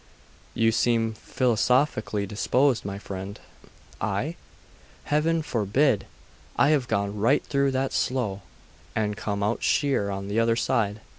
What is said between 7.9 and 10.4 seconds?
slough, and come out sheer on the